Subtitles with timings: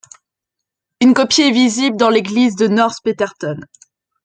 [0.99, 3.59] Une copie est visible dans l'église de North Petherton.